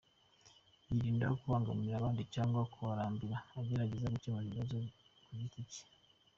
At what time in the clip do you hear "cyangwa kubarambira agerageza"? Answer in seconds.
2.33-4.11